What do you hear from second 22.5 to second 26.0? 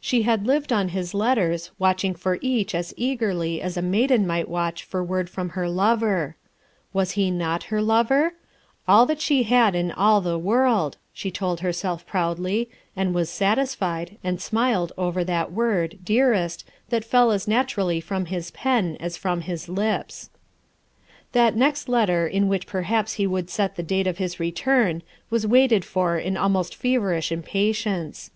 perhaps he would set the date of his return was waited